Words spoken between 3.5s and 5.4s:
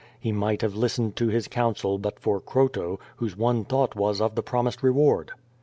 thought was of the promised reward.